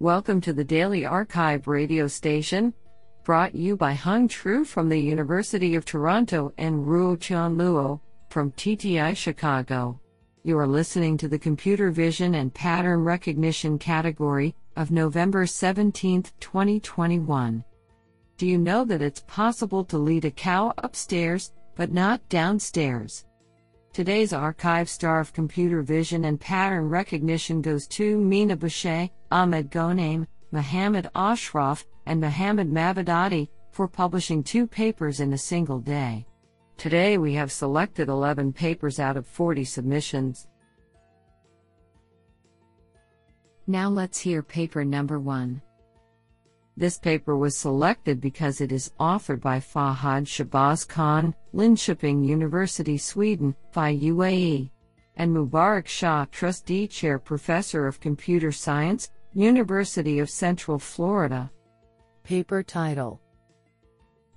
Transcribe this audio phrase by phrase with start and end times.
[0.00, 2.72] Welcome to the Daily arXiv radio station,
[3.24, 7.98] brought you by Hung Tru from the University of Toronto and Ruotian Luo
[8.30, 10.00] from TTI Chicago.
[10.44, 17.64] You are listening to the Computer Vision and Pattern Recognition category of November 17, 2021.
[18.36, 23.24] Do you know that it's possible to lead a cow upstairs, but not downstairs?
[23.92, 30.26] Today's arXiv star of computer vision and pattern recognition goes to Mina Boucher, Ahmed Ghonaim,
[30.52, 36.26] Mohammed Ashraf, and Mohammed Mavadati for publishing two papers in a single day.
[36.76, 40.46] Today we have selected 11 papers out of 40 submissions.
[43.66, 45.60] Now let's hear paper number 1.
[46.78, 53.56] This paper was selected because it is authored by Fahad Shahbaz Khan, Linköping University, Sweden,
[53.72, 54.70] FI UAE,
[55.16, 61.50] and Mubarak Shah, Trustee Chair Professor of Computer Science, University of Central Florida.
[62.22, 63.20] Paper title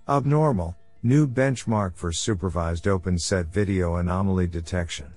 [0.09, 5.13] Abnormal New Benchmark for Supervised Open Set Video Anomaly Detection.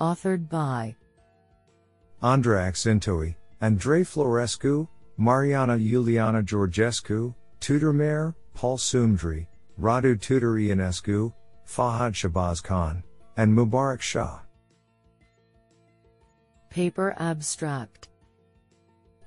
[0.00, 0.94] Authored by
[2.22, 3.34] Andra Acsintoae,
[3.64, 9.46] Andrei Florescu, Mariana Iuliana Georgescu, Tudor Mare, Paul Sumedrea,
[9.80, 11.32] Radu Tudor Ionescu,
[11.66, 13.02] Fahad Shahbaz Khan,
[13.38, 14.40] and Mubarak Shah.
[16.68, 18.10] Paper Abstract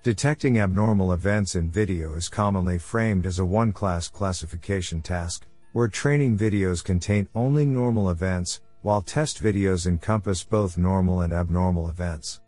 [0.04, 5.88] Detecting abnormal events in video is commonly framed as a one class classification task, where
[5.88, 12.40] training videos contain only normal events, while test videos encompass both normal and abnormal events.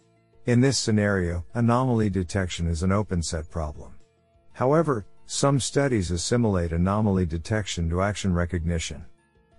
[0.49, 3.93] In this scenario, anomaly detection is an open set problem.
[4.53, 9.05] However, some studies assimilate anomaly detection to action recognition.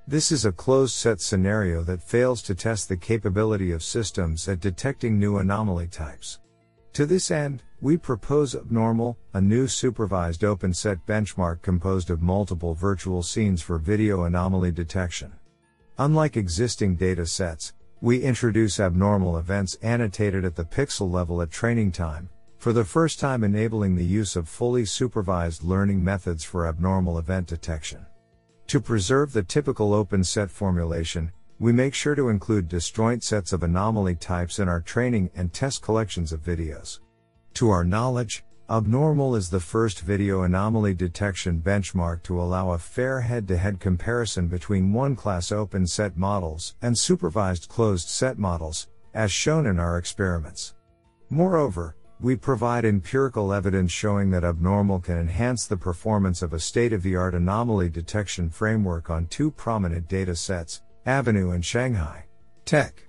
[0.08, 4.58] This is a closed set scenario that fails to test the capability of systems at
[4.58, 6.40] detecting new anomaly types.
[6.94, 12.74] To this end, we propose Abnormal, a new supervised open set benchmark composed of multiple
[12.74, 15.30] virtual scenes for video anomaly detection.
[15.98, 21.92] Unlike existing data sets, we introduce abnormal events annotated at the pixel level at training
[21.92, 27.18] time, for the first time enabling the use of fully supervised learning methods for abnormal
[27.18, 28.06] event detection.
[28.68, 33.62] To preserve the typical open set formulation, we make sure to include disjoint sets of
[33.62, 37.00] anomaly types in our training and test collections of videos.
[37.54, 43.20] To our knowledge, Abnormal is the first video anomaly detection benchmark to allow a fair
[43.20, 48.86] head to head comparison between one class open set models and supervised closed set models,
[49.12, 50.76] as shown in our experiments.
[51.30, 56.92] Moreover, we provide empirical evidence showing that Abnormal can enhance the performance of a state
[56.92, 62.24] of the art anomaly detection framework on two prominent data sets, Avenue and Shanghai.
[62.66, 63.02] Tech.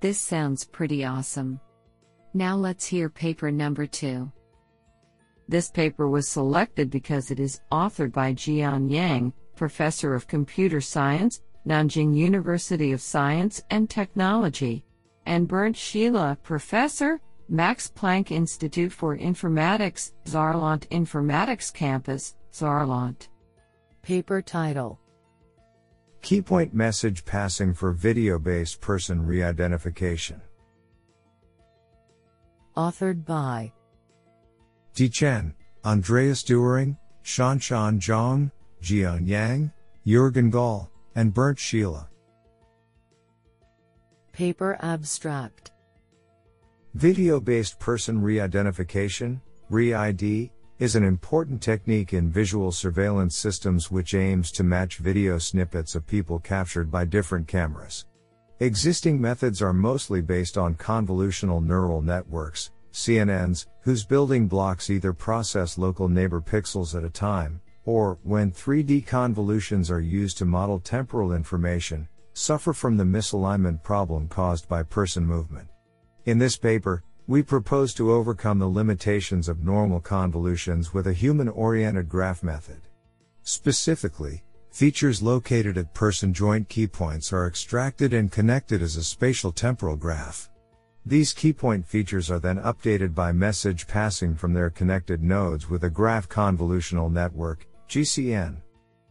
[0.00, 1.58] This sounds pretty awesome.
[2.36, 4.30] Now let's hear paper number two.
[5.46, 11.42] This paper was selected because it is authored by Jian Yang, Professor of Computer Science,
[11.64, 14.84] Nanjing University of Science and Technology,
[15.26, 23.28] and Bernt Schiele, Professor, Max Planck Institute for Informatics, Saarland Informatics Campus, Saarland.
[24.02, 24.98] Paper title
[26.20, 30.40] Keypoint Message Passing for Video Based Person Re Identification
[32.76, 33.72] authored by
[34.94, 35.54] Di Chen,
[35.84, 38.50] Andreas Doering, Shanshan Zhang,
[38.82, 39.72] Jian Yang,
[40.06, 42.06] Jürgen Gall, and Bernt Schiele.
[44.32, 45.70] Paper Abstract
[46.94, 53.90] Video based person re identification, RE ID, is an important technique in visual surveillance systems
[53.90, 58.06] which aims to match video snippets of people captured by different cameras.
[58.60, 65.76] Existing methods are mostly based on convolutional neural networks, CNNs, whose building blocks either process
[65.76, 71.32] local neighbor pixels at a time, or, when 3D convolutions are used to model temporal
[71.32, 75.68] information, suffer from the misalignment problem caused by person movement.
[76.26, 81.48] In this paper, we propose to overcome the limitations of normal convolutions with a human
[81.48, 82.82] oriented graph method.
[83.42, 89.94] Specifically, Features located at person joint keypoints are extracted and connected as a spatial temporal
[89.94, 90.50] graph.
[91.06, 95.90] These keypoint features are then updated by message passing from their connected nodes with a
[95.90, 98.56] graph convolutional network, GCN.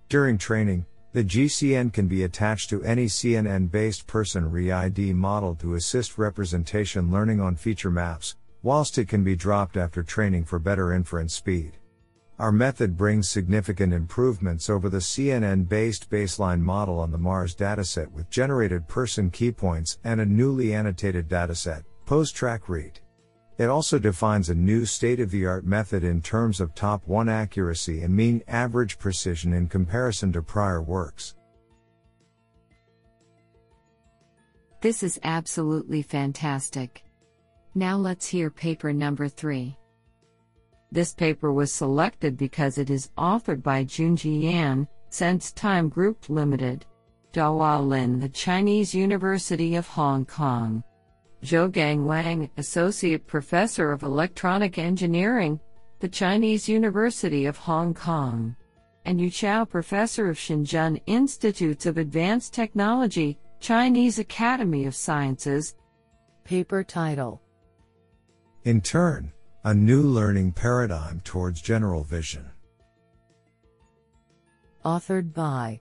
[0.09, 5.75] During training, the GCN can be attached to any CNN based person re-ID model to
[5.75, 10.91] assist representation learning on feature maps, whilst it can be dropped after training for better
[10.91, 11.77] inference speed.
[12.39, 18.11] Our method brings significant improvements over the CNN based baseline model on the MARS dataset
[18.11, 22.99] with generated person keypoints and a newly annotated dataset, PoseTrack Read.
[23.59, 27.29] It also defines a new state of the art method in terms of top 1
[27.29, 31.35] accuracy and mean average precision in comparison to prior works.
[34.81, 37.03] This is absolutely fantastic.
[37.75, 39.77] Now let's hear paper number 3.
[40.93, 46.85] This paper was selected because it is authored by Junjie Yan, SenseTime Group Limited,
[47.33, 50.83] Dahua Lin, the Chinese University of Hong Kong.
[51.43, 55.59] Xiaogang Wang, Associate Professor of Electronic Engineering,
[55.99, 58.55] the Chinese University of Hong Kong,
[59.05, 65.73] and Yu Qiao, Professor of Shenzhen Institutes of Advanced Technology, Chinese Academy of Sciences.
[66.43, 67.41] Paper title
[68.63, 69.33] INTERN,
[69.65, 72.49] a new learning paradigm towards general vision.
[74.83, 75.79] Authored by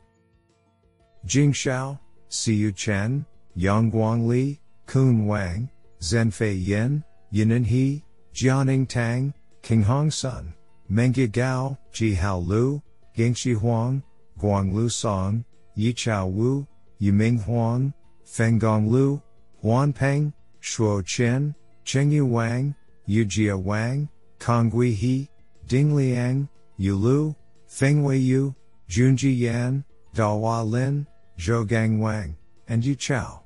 [1.25, 1.99] Jing Shao,
[2.31, 3.26] Siyu Chen,
[3.56, 5.69] Yangguang Li, Kun Wang,
[6.00, 7.02] Zhenfei Yin,
[7.32, 10.55] Yinan He, Jianing Tang, Qinghong Sun,
[10.90, 12.81] Mengge Gao, Jihao Lu,
[13.17, 14.02] Gingxi Huang,
[14.38, 15.44] Guanglu Song,
[15.76, 16.67] Yichao Wu,
[17.00, 17.93] Yiming Huang,
[18.25, 19.20] Fenggong Lu,
[19.61, 21.55] Huan Peng, Shuo Chen,
[21.85, 22.75] Chengyu Wang,
[23.08, 24.08] Yujia Wang,
[24.38, 25.28] Conghui He,
[25.66, 27.34] Ding Liang, Yu Lu,
[27.69, 28.54] Fengwei Yu,
[28.88, 29.84] Junjie Yan,
[30.14, 31.06] Dahua Lin,
[31.38, 32.37] Xiaogang Wang,
[32.69, 33.40] and Yu Qiao.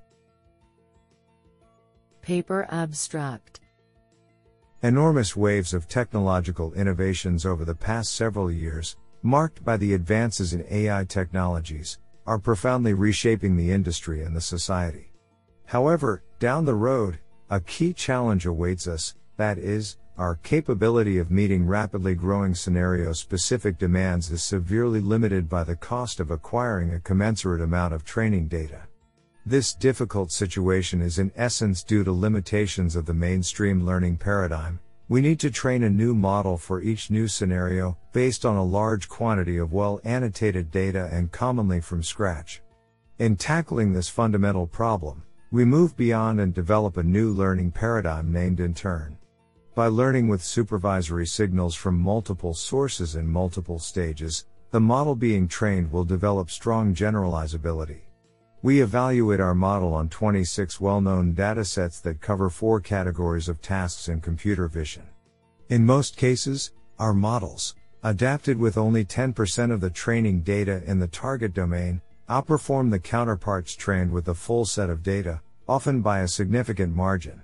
[2.22, 3.60] Paper Abstract
[4.82, 10.64] Enormous waves of technological innovations over the past several years, marked by the advances in
[10.70, 15.12] AI technologies, are profoundly reshaping the industry and the society.
[15.64, 17.18] However, down the road,
[17.48, 23.78] a key challenge awaits us, that is, our capability of meeting rapidly growing scenario specific
[23.78, 28.82] demands is severely limited by the cost of acquiring a commensurate amount of training data.
[29.44, 34.80] This difficult situation is in essence due to limitations of the mainstream learning paradigm.
[35.08, 39.08] We need to train a new model for each new scenario, based on a large
[39.08, 42.62] quantity of well annotated data and commonly from scratch.
[43.18, 45.22] In tackling this fundamental problem,
[45.52, 49.16] we move beyond and develop a new learning paradigm named INTERN.
[49.76, 55.93] By learning with supervisory signals from multiple sources in multiple stages, the model being trained
[55.93, 58.00] will develop strong generalizability.
[58.62, 64.23] We evaluate our model on 26 well-known datasets that cover four categories of tasks in
[64.23, 65.02] computer vision.
[65.69, 71.06] In most cases, our models, adapted with only 10% of the training data in the
[71.06, 72.00] target domain,
[72.31, 77.43] outperform the counterparts trained with the full set of data, often by a significant margin.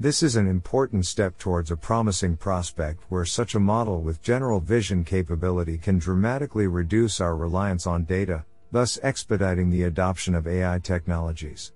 [0.00, 4.58] This is an important step towards a promising prospect where such a model with general
[4.58, 10.80] vision capability can dramatically reduce our reliance on data, thus expediting the adoption of AI
[10.80, 11.72] technologies.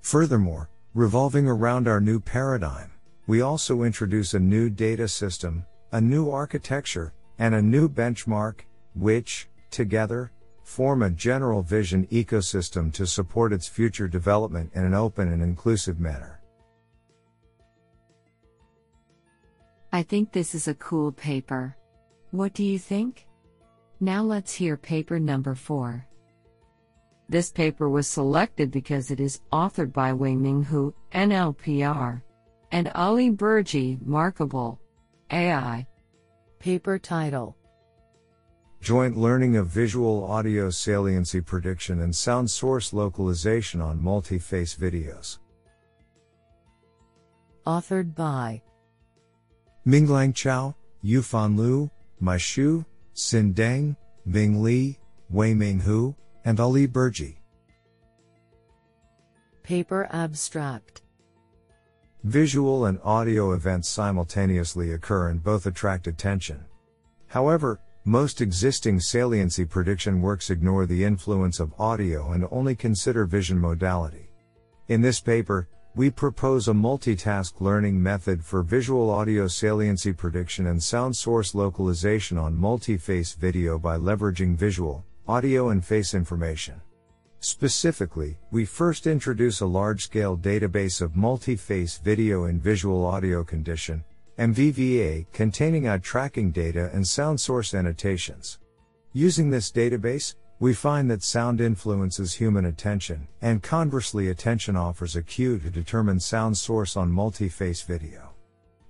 [0.00, 2.90] Furthermore, revolving around our new paradigm,
[3.28, 8.62] we also introduce a new data system, a new architecture, and a new benchmark,
[8.96, 10.32] which, together,
[10.64, 16.00] form a general vision ecosystem to support its future development in an open and inclusive
[16.00, 16.39] manner.
[19.92, 21.76] I think this is a cool paper.
[22.30, 23.26] What do you think?
[23.98, 26.06] Now let's hear paper number 4.
[27.28, 32.22] This paper was selected because it is authored by Weiming Hu, NLPR,
[32.72, 34.80] and Ali Borji, Markable
[35.30, 35.86] AI.
[36.60, 37.56] Paper title
[38.80, 45.38] Joint Learning of Visual Audio Saliency Prediction and Sound Source Localization on Multi-Face Videos.
[47.66, 48.62] Authored by
[49.86, 51.90] Minglang Qiao, Yufan Liu,
[52.22, 52.84] Maishu,
[53.14, 53.96] Xin Deng,
[54.30, 54.98] Bing Li,
[55.30, 57.36] Weiming Hu, and Ali Borji.
[59.62, 61.02] Paper Abstract
[62.24, 66.64] Visual and audio events simultaneously occur and both attract attention.
[67.28, 73.58] However, most existing saliency prediction works ignore the influence of audio and only consider vision
[73.58, 74.30] modality.
[74.88, 80.80] In this paper, we propose a multitask learning method for visual audio saliency prediction and
[80.80, 86.80] sound source localization on multi-face video by leveraging visual, audio and face information.
[87.40, 94.04] Specifically, we first introduce a large-scale database of multi-face video and visual audio condition,
[94.38, 98.60] MVVA, containing eye tracking data and sound source annotations.
[99.12, 105.22] Using this database, we find that sound influences human attention, and conversely attention offers a
[105.22, 108.30] cue to determine sound source on multi-face video.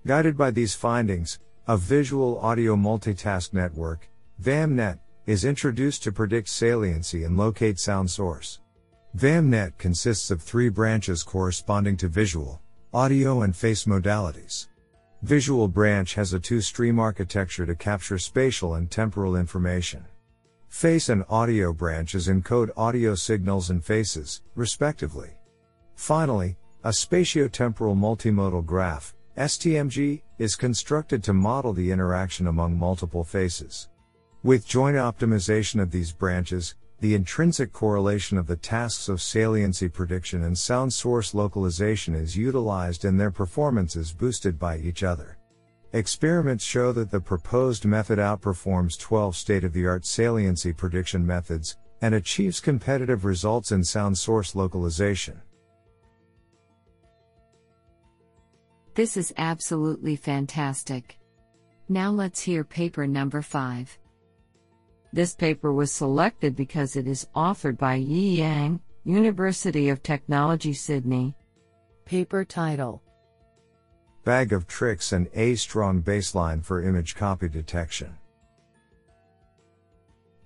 [0.04, 1.38] Guided by these findings,
[1.70, 4.08] A visual audio multitask network,
[4.42, 8.58] VAMNet, is introduced to predict saliency and locate sound source.
[9.16, 12.60] VAMNet consists of three branches corresponding to visual,
[12.92, 14.66] audio and face modalities.
[15.22, 20.04] Visual branch has a two-stream architecture to capture spatial and temporal information.
[20.70, 25.30] Face and audio branches encode audio signals and faces, respectively.
[25.96, 33.88] Finally, a spatiotemporal multimodal graph, STMG, is constructed to model the interaction among multiple faces.
[34.44, 40.44] With joint optimization of these branches, the intrinsic correlation of the tasks of saliency prediction
[40.44, 45.36] and sound source localization is utilized and their performance is boosted by each other.
[45.92, 51.78] Experiments show that the proposed method outperforms 12 state of the art saliency prediction methods
[52.00, 55.42] and achieves competitive results in sound source localization.
[58.94, 61.18] This is absolutely fantastic.
[61.88, 63.98] Now let's hear paper number 5.
[65.12, 71.34] This paper was selected because it is authored by Yi Yang, University of Technology Sydney.
[72.04, 73.02] Paper title
[74.24, 78.18] Bag of Tricks and A Strong Baseline for Image Copy Detection.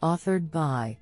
[0.01, 0.99] Authored by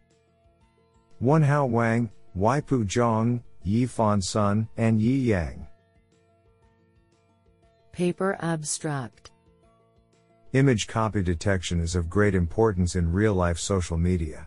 [1.22, 5.66] Wenhao Wang, Weipu Zhang, Yifan Sun, and Yi Yang.
[7.92, 9.32] Paper Abstract
[10.54, 14.46] Image copy detection is of great importance in real life social media.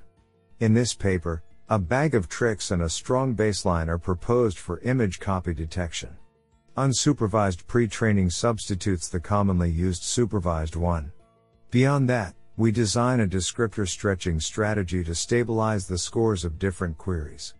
[0.59, 5.19] In this paper, a bag of tricks and a strong baseline are proposed for image
[5.19, 6.17] copy detection.
[6.77, 11.09] Unsupervised pre training substitutes the commonly used supervised one.
[11.71, 17.53] Beyond that, we design a descriptor stretching strategy to stabilize the scores of different queries.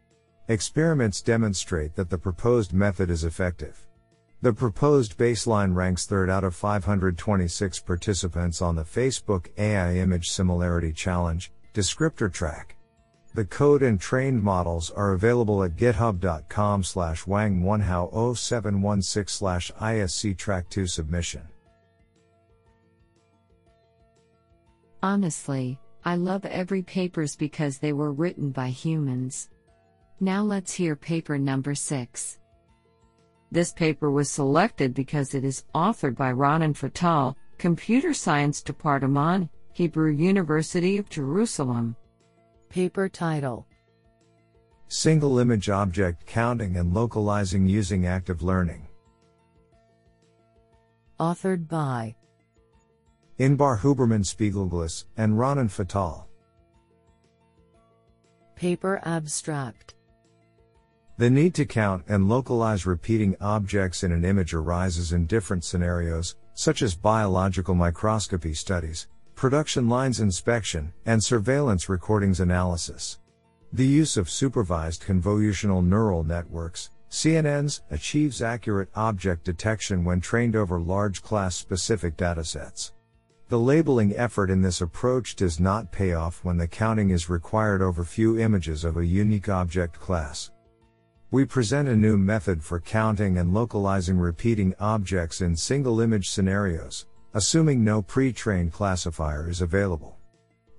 [0.50, 3.88] Experiments demonstrate that the proposed method is effective.
[4.42, 10.92] The proposed baseline ranks third out of 526 participants on the Facebook AI Image Similarity
[10.92, 12.75] Challenge, Descriptor Track.
[13.36, 20.88] The code and trained models are available at github.com slash wang1how0716 slash isc track 2
[20.88, 21.42] submission.
[25.04, 29.50] Honestly, I love every papers because they were written by humans.
[30.22, 32.40] Now let's hear paper number 6.
[33.52, 40.12] This paper was selected because it is authored by Ronen Fattal, Computer Science Department, Hebrew
[40.12, 41.98] University of Jerusalem.
[42.76, 43.66] Paper title
[44.90, 48.86] Single Image Object Counting and Localizing Using Active Learning.
[51.18, 52.14] Authored by
[53.40, 56.26] Inbar Huberman Spiegelglass and Ronen Fattal.
[58.58, 59.96] Paper Abstract
[61.18, 66.36] the need to count and localize repeating objects in an image arises in different scenarios,
[66.56, 73.20] such as biological microscopy studies, production lines inspection, and surveillance recordings analysis.
[73.74, 80.80] The use of supervised convolutional neural networks, CNNs, achieves accurate object detection when trained over
[80.80, 82.94] large class specific datasets.
[83.50, 87.82] The labeling effort in this approach does not pay off when the counting is required
[87.82, 90.50] over few images of a unique object class.
[91.30, 97.06] We present a new method for counting and localizing repeating objects in single image scenarios,
[97.36, 100.18] assuming no pre-trained classifier is available.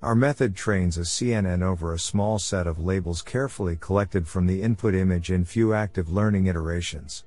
[0.01, 4.63] Our method trains a CNN over a small set of labels carefully collected from the
[4.63, 7.27] input image in few active learning iterations.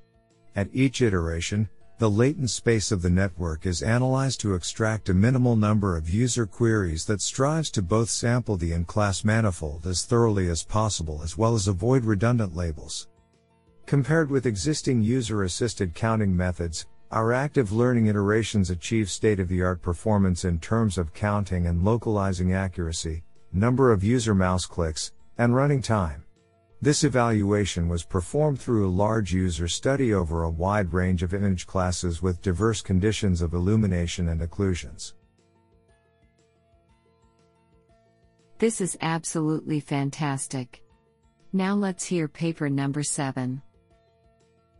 [0.56, 1.68] At each iteration,
[1.98, 6.44] the latent space of the network is analyzed to extract a minimal number of user
[6.44, 11.54] queries that strives to both sample the in-class manifold as thoroughly as possible as well
[11.54, 13.06] as avoid redundant labels.
[13.86, 19.62] Compared with existing user assisted counting methods, our active learning iterations achieve state of the
[19.62, 25.54] art performance in terms of counting and localizing accuracy, number of user mouse clicks, and
[25.54, 26.22] running time.
[26.80, 31.66] This evaluation was performed through a large user study over a wide range of image
[31.66, 35.14] classes with diverse conditions of illumination and occlusions.
[38.58, 40.82] This is absolutely fantastic.
[41.52, 43.62] Now let's hear paper number 7.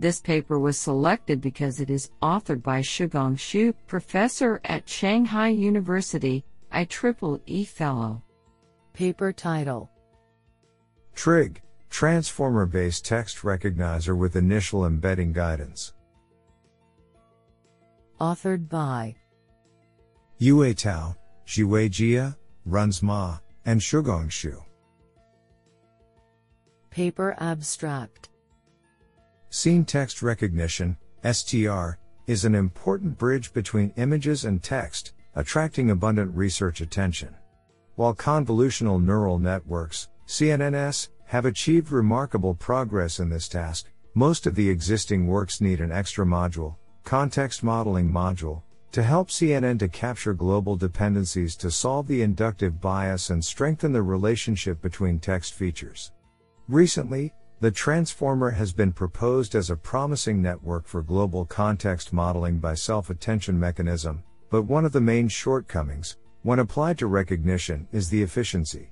[0.00, 6.42] This paper was selected because it is authored by Shugong Xu, professor at Shanghai University,
[6.72, 8.22] IEEE Fellow.
[8.94, 9.90] Paper title
[11.14, 15.92] Trig, Transformer based text recognizer with initial embedding guidance.
[18.18, 19.14] Authored by
[20.38, 21.14] Yue Tao,
[21.46, 22.34] Jiwei Jia,
[22.66, 24.64] Runze Ma, and Shugong Xu.
[26.88, 28.29] Paper abstract
[29.52, 30.96] Scene text recognition,
[31.28, 37.34] STR, is an important bridge between images and text, attracting abundant research attention.
[37.96, 44.70] While convolutional neural networks, CNNs, have achieved remarkable progress in this task, most of the
[44.70, 50.76] existing works need an extra module, context modeling module, to help CNN to capture global
[50.76, 56.12] dependencies to solve the inductive bias and strengthen the relationship between text features.
[56.68, 62.72] Recently, the transformer has been proposed as a promising network for global context modeling by
[62.74, 68.88] self-attention mechanism, but one of the main shortcomings, when applied to recognition, is the efficiency.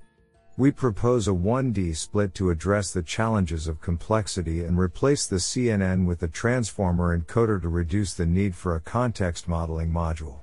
[0.58, 6.04] We propose a 1D split to address the challenges of complexity and replace the CNN
[6.04, 10.40] with the transformer encoder to reduce the need for a context modeling module.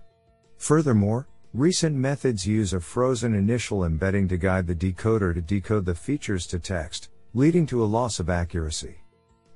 [0.57, 5.93] Furthermore, recent methods use a frozen initial embedding to guide the decoder to decode the
[5.93, 8.95] features to text, leading to a loss of accuracy.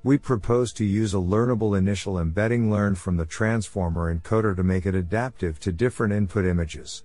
[0.02, 4.84] We propose to use a learnable initial embedding learned from the transformer encoder to make
[4.84, 7.04] it adaptive to different input images.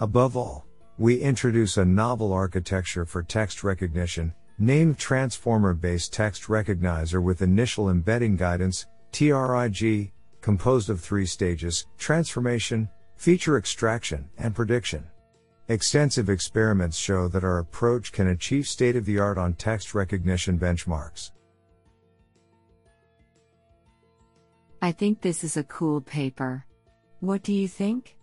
[0.00, 0.66] Above all,
[0.98, 7.88] we introduce a novel architecture for text recognition, named Transformer Based Text Recognizer with Initial
[7.88, 10.10] Embedding Guidance, TRIG,
[10.40, 15.06] composed of three stages transformation, feature extraction, and prediction.
[15.70, 20.58] Extensive experiments show that our approach can achieve state of the art on text recognition
[20.58, 21.32] benchmarks.
[24.80, 26.64] I think this is a cool paper.
[27.20, 28.16] What do you think?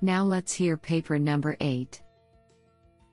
[0.00, 2.00] Now let's hear paper number 8.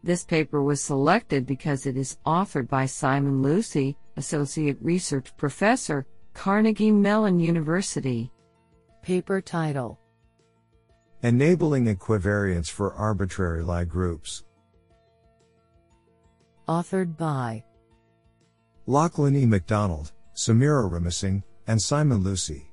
[0.01, 6.91] This paper was selected because it is authored by Simon Lucey, Associate Research Professor, Carnegie
[6.91, 8.31] Mellon University.
[9.01, 9.99] Paper title
[11.23, 14.43] Enabling equivariance for arbitrary Lie groups.
[16.67, 17.63] Authored by
[18.85, 19.45] Lachlan E.
[19.45, 22.69] MacDonald, Sameera Ramasinghe, and Simon Lucey.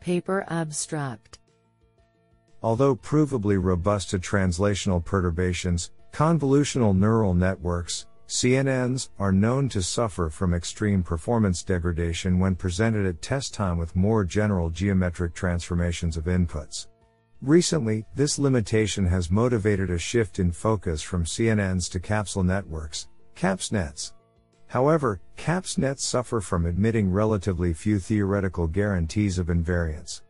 [0.00, 1.40] Paper abstract
[2.62, 10.54] Although provably robust to translational perturbations, convolutional neural networks, CNNs, are known to suffer from
[10.54, 16.86] extreme performance degradation when presented at test time with more general geometric transformations of inputs.
[17.42, 24.14] Recently, this limitation has motivated a shift in focus from CNNs to capsule networks, CAPSNets.
[24.66, 30.22] However, CAPSNets suffer from admitting relatively few theoretical guarantees of invariance.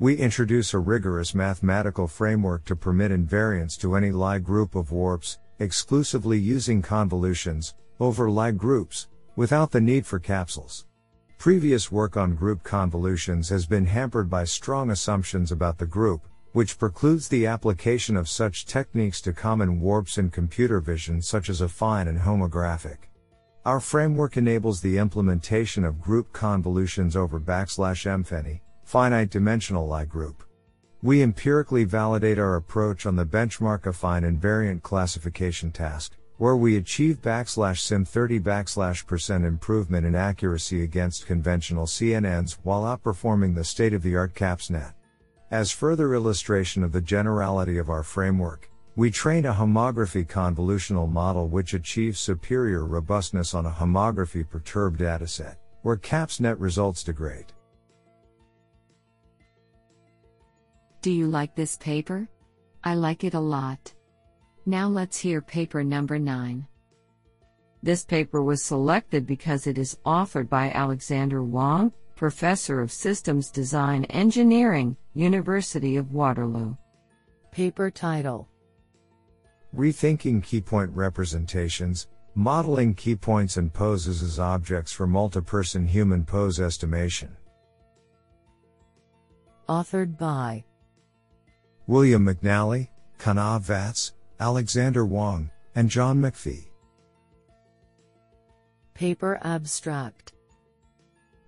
[0.00, 5.38] We introduce a rigorous mathematical framework to permit invariance to any Lie group of warps,
[5.58, 10.86] exclusively using convolutions, over Lie groups, without the need for capsules.
[11.38, 16.78] Previous work on group convolutions has been hampered by strong assumptions about the group, which
[16.78, 22.08] precludes the application of such techniques to common warps in computer vision such as affine
[22.08, 22.98] and homographic.
[23.64, 30.44] Our framework enables the implementation of group convolutions over backslash mfany, finite dimensional Lie group.
[31.04, 37.20] We empirically validate our approach on the benchmark affine invariant classification task, where we achieve
[37.20, 43.92] backslash sim 30 backslash percent improvement in accuracy against conventional CNNs while outperforming the state
[43.92, 44.94] of the art CAPSNet.
[45.50, 51.48] As further illustration of the generality of our framework, we trained a homography convolutional model
[51.48, 57.52] which achieves superior robustness on a homography perturbed dataset, where CAPSNet results degrade.
[61.04, 62.26] Do you like this paper?
[62.82, 63.92] I like it a lot.
[64.64, 66.66] Now let's hear paper number 9.
[67.82, 74.06] This paper was selected because it is authored by Alexander Wong, Professor of Systems Design
[74.06, 76.74] Engineering, University of Waterloo.
[77.50, 78.48] Paper title
[79.76, 87.36] Rethinking Keypoint Representations, Modeling Keypoints and Poses as Objects for Multiperson Human Pose Estimation.
[89.68, 90.64] Authored by
[91.86, 96.64] William McNally, Kanav Vats, Alexander Wong, and John McPhee.
[98.94, 100.32] Paper abstract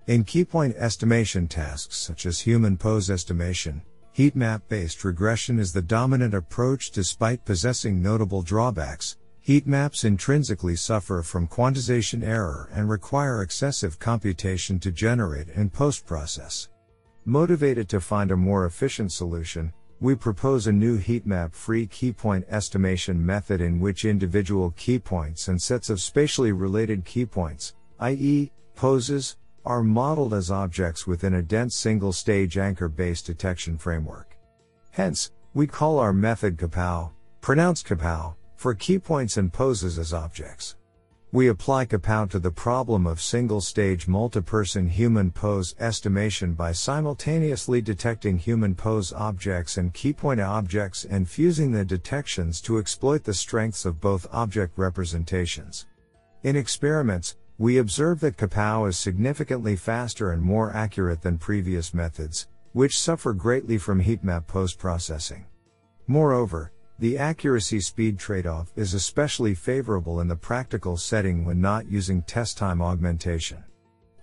[0.09, 3.81] In keypoint estimation tasks such as human pose estimation,
[4.13, 9.17] heat map based regression is the dominant approach despite possessing notable drawbacks.
[9.41, 16.05] Heat maps intrinsically suffer from quantization error and require excessive computation to generate and post
[16.05, 16.69] process.
[17.25, 23.25] Motivated to find a more efficient solution, we propose a new heatmap free keypoint estimation
[23.25, 30.35] method in which individual keypoints and sets of spatially related keypoints, i.e., poses, are modeled
[30.35, 34.37] as objects within a dense single stage anchor based detection framework.
[34.91, 40.77] Hence, we call our method KAPAO, pronounced KPOW, for keypoints and poses as objects.
[41.33, 47.83] We apply KAPAO to the problem of single stage multi-person human pose estimation by simultaneously
[47.83, 53.85] detecting human pose objects and keypoint objects and fusing the detections to exploit the strengths
[53.85, 55.87] of both object representations.
[56.45, 62.47] In experiments, we observe that KAPAO is significantly faster and more accurate than previous methods,
[62.73, 65.45] which suffer greatly from heatmap post processing.
[66.07, 71.91] Moreover, the accuracy speed trade off is especially favorable in the practical setting when not
[71.91, 73.63] using test time augmentation.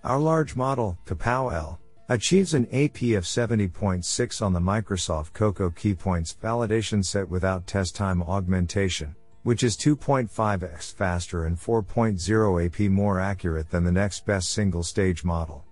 [0.02, 7.04] Our large model, KAPAO-L, achieves an AP of 70.6 on the Microsoft Coco Keypoints validation
[7.04, 13.84] set without test time augmentation, which is 2.5x faster and 4.0 AP more accurate than
[13.84, 15.64] the next best single stage model.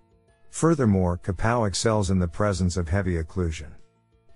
[0.51, 3.73] Furthermore, KAPAO excels in the presence of heavy occlusion.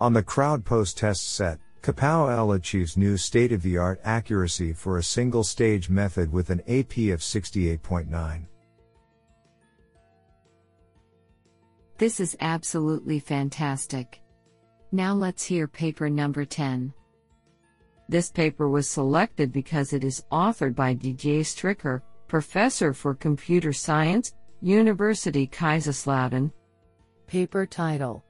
[0.00, 6.51] On the CrowdPose test set, KAPAO-L achieves new state-of-the-art accuracy for a single-stage method with
[6.51, 8.44] an AP of 68.9.
[11.96, 14.20] This is absolutely fantastic.
[14.90, 16.92] Now let's hear paper number 10.
[18.09, 24.35] This paper was selected because it is authored by Didier Stricker, professor for computer science,
[24.61, 26.51] University Kaiserslautern.
[27.29, 28.25] Paper title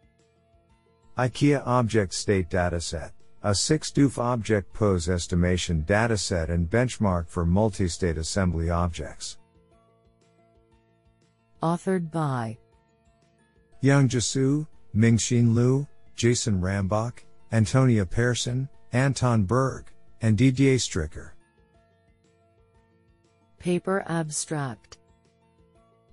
[1.16, 3.12] IKEA Object State Dataset
[3.46, 9.38] a 6DOF object pose estimation dataset and benchmark for multi-state assembly objects.
[11.62, 12.58] Authored by
[13.84, 17.20] Yongzhi Su, Mingxin Liu, Jason Rambach,
[17.52, 21.30] Antonia Pearson, Anton Berg, and Didier Stricker.
[23.60, 24.98] Paper Abstract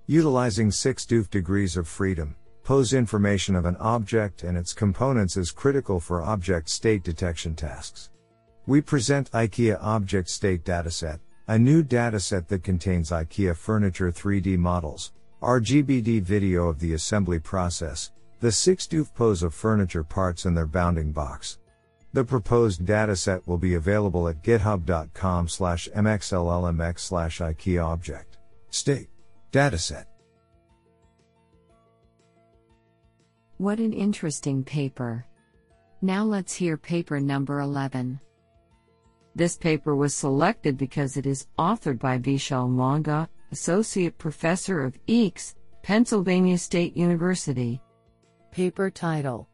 [0.06, 5.52] Utilizing 6 DOF degrees of freedom, pose information of an object and its components is
[5.52, 8.10] critical for object state detection tasks.
[8.66, 15.12] We present IKEA Object State Dataset, a new dataset that contains IKEA furniture 3D models,
[15.42, 20.66] RGBD video of the assembly process, the 6 DOF pose of furniture parts and their
[20.66, 21.60] bounding box.
[22.14, 28.38] The proposed dataset will be available at github.com slash mxllmx slash IKEA object.
[28.70, 29.10] State.
[29.52, 30.06] Dataset.
[33.64, 35.26] What an interesting paper.
[36.02, 38.20] Now let's hear paper number 11.
[39.36, 45.56] This paper was selected because it is authored by Vishal Monga, Associate Professor of EECS,
[45.82, 47.82] Pennsylvania State University.
[48.52, 49.48] Paper title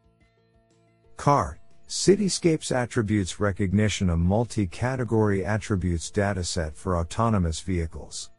[1.16, 8.32] CAR Cityscapes Attributes Recognition a multi category attributes dataset for autonomous vehicles.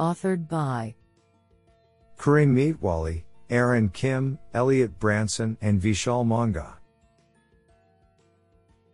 [0.00, 0.96] Authored by
[2.18, 6.78] Kareem Metwaly, Aaron Kim, Elliot Branson, and Vishal Monga.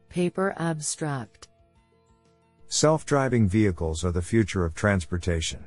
[0.09, 1.49] Paper Abstract
[2.67, 5.65] Self driving vehicles are the future of transportation.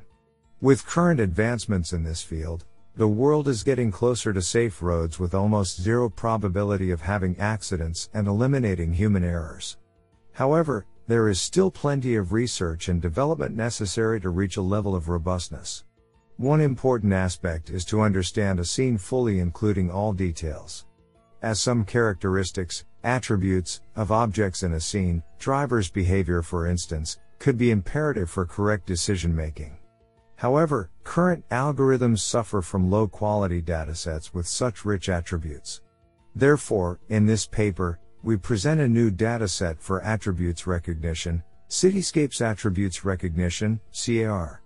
[0.60, 2.64] With current advancements in this field,
[2.96, 8.08] the world is getting closer to safe roads with almost zero probability of having accidents
[8.14, 9.76] and eliminating human errors.
[10.32, 15.08] However, there is still plenty of research and development necessary to reach a level of
[15.08, 15.84] robustness.
[16.36, 20.84] One important aspect is to understand a scene fully including all details.
[21.42, 27.70] As some characteristics, attributes, of objects in a scene, driver's behavior for instance, could be
[27.70, 29.76] imperative for correct decision making.
[30.34, 35.82] However, current algorithms suffer from low quality datasets with such rich attributes.
[36.34, 43.78] Therefore, in this paper, we present a new dataset for attributes recognition, Cityscapes Attributes Recognition,
[43.92, 44.63] CAR.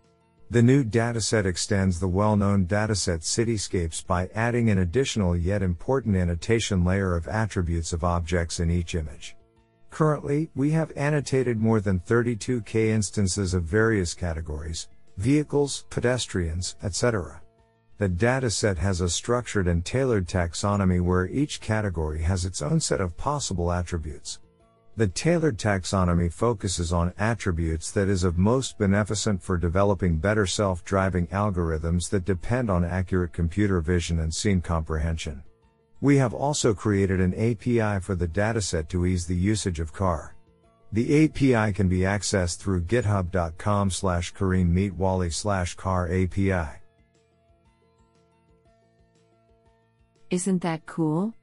[0.51, 6.87] The new dataset extends the well-known dataset cityscapes by adding an additional yet important annotation
[6.87, 9.37] layer of attributes of objects in each image.
[9.91, 17.43] Currently, we have annotated more than 32k instances of various categories, vehicles, pedestrians, etc.
[17.99, 23.03] The dataset has a structured and tailored taxonomy where each category has its own set
[23.03, 24.39] of possible attributes.
[24.99, 31.29] The tailored taxonomy focuses on attributes that is of most beneficent for developing better self-driving
[31.29, 35.45] algorithms that depend on accurate computer vision and scene comprehension.
[36.01, 40.35] We have also created an API for the dataset to ease the usage of CAR.
[40.91, 46.81] The API can be accessed through github.com slash Kareem slash CAR API.
[50.31, 51.35] Isn't that cool?